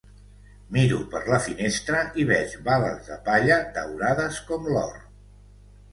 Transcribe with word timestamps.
Miro 0.77 1.01
per 1.11 1.19
la 1.33 1.39
finestres 1.47 2.17
i 2.23 2.27
veig 2.31 2.55
bales 2.69 3.05
de 3.11 3.21
palla 3.29 3.61
daurades 3.77 4.41
com 4.49 4.67
l'or 4.75 5.01